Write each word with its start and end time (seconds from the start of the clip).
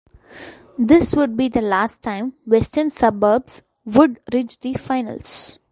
This 0.79 1.13
would 1.13 1.37
be 1.37 1.47
the 1.47 1.61
last 1.61 2.01
time 2.01 2.33
Western 2.47 2.89
Suburbs 2.89 3.61
would 3.85 4.19
reach 4.33 4.59
the 4.59 4.73
finals. 4.73 5.59